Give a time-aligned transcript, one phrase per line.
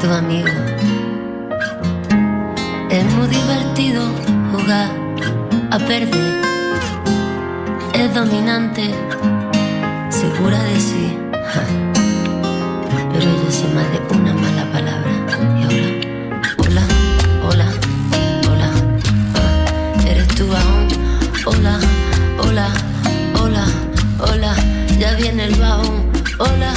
[0.00, 0.48] Tu amigo.
[2.88, 4.02] Es muy divertido
[4.50, 4.90] jugar
[5.70, 6.40] a perder.
[7.92, 8.94] Es dominante,
[10.08, 11.18] segura de sí.
[13.12, 15.12] Pero yo sé más de una mala palabra.
[15.58, 15.90] Y ahora,
[16.58, 16.84] hola,
[17.48, 17.68] hola,
[18.50, 18.70] hola.
[20.06, 20.88] ¿Eres tú aún?
[21.44, 21.78] Hola,
[22.38, 22.68] hola,
[23.38, 23.64] hola,
[24.18, 24.54] hola.
[24.98, 26.00] Ya viene el baúl.
[26.38, 26.72] Hola,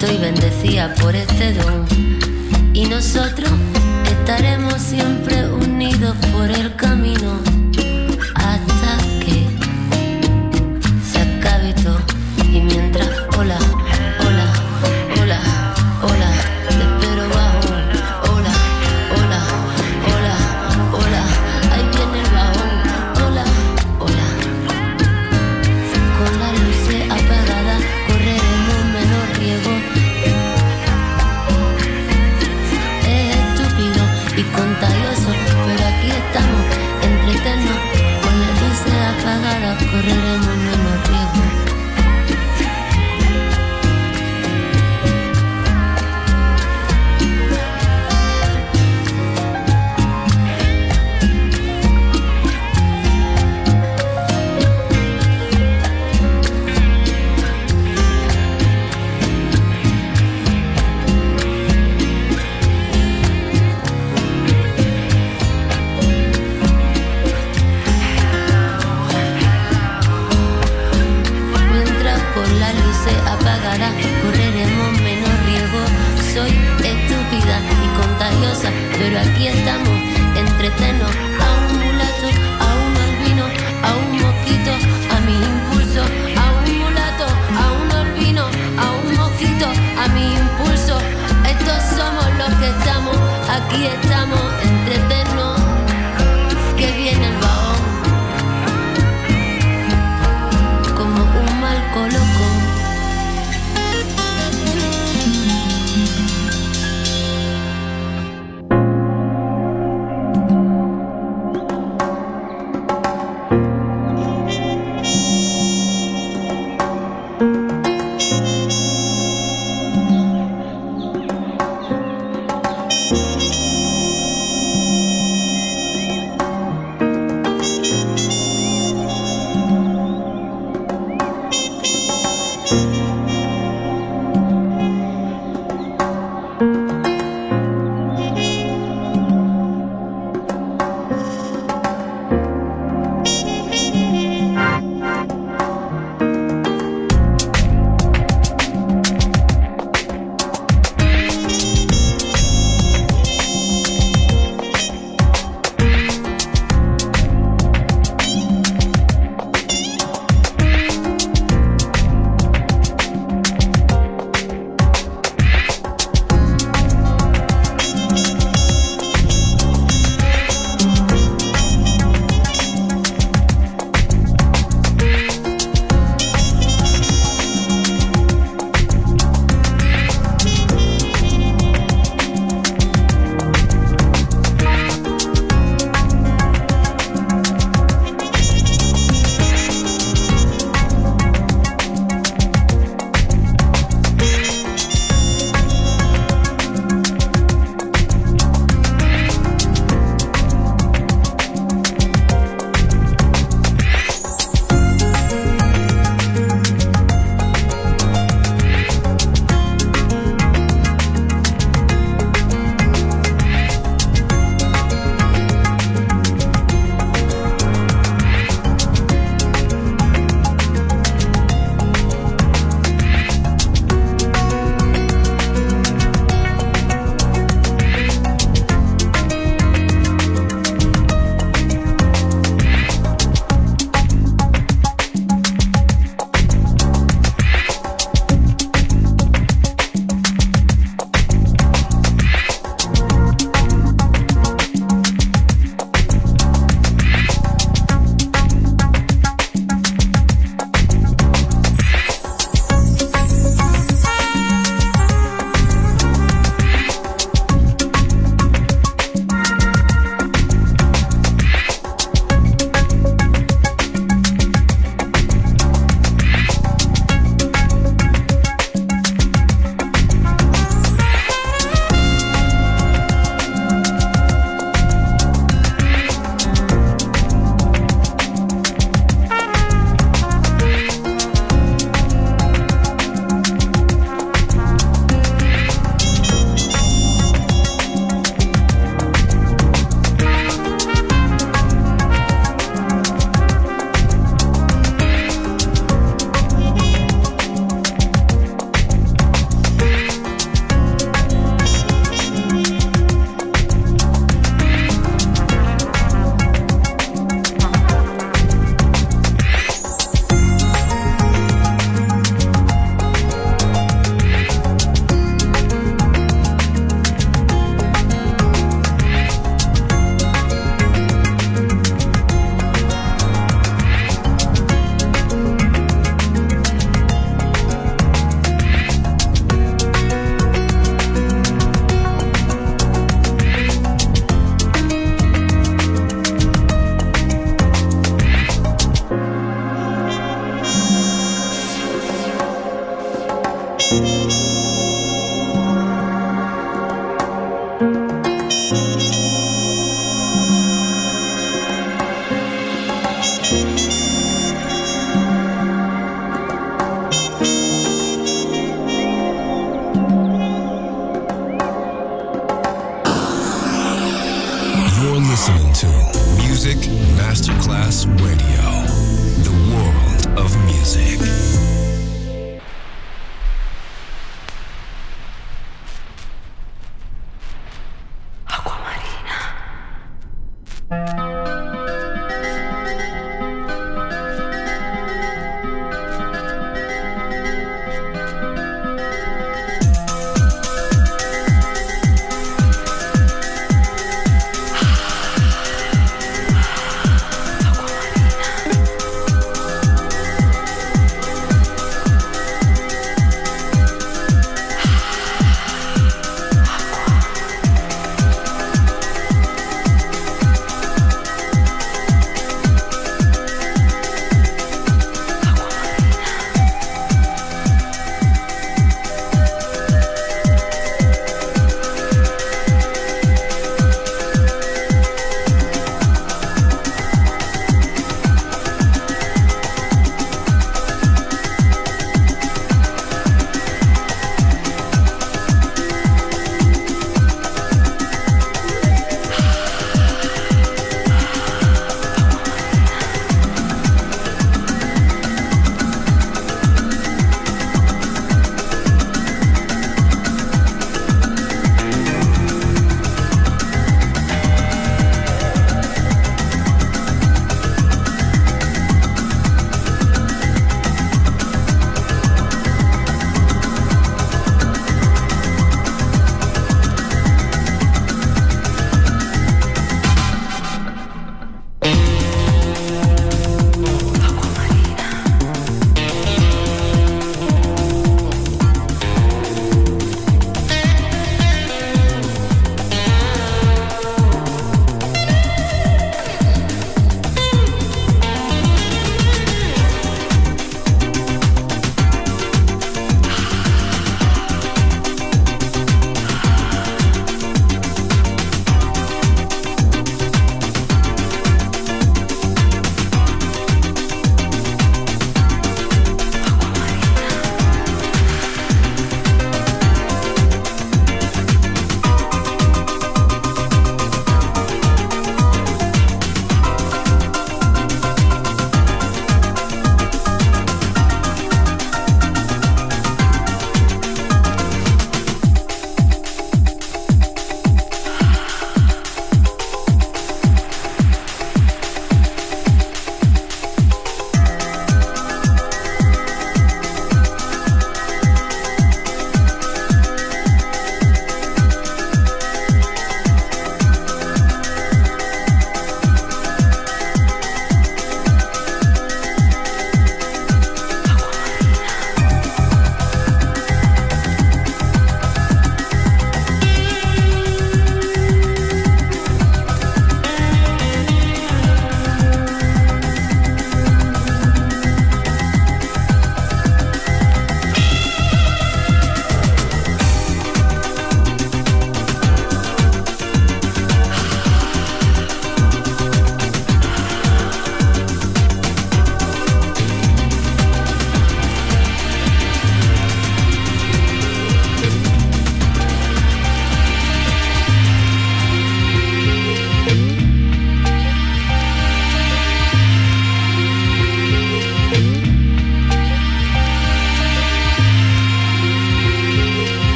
[0.00, 1.84] Estoy bendecida por este don.
[2.72, 3.50] Y nosotros
[4.04, 6.48] estaremos siempre unidos por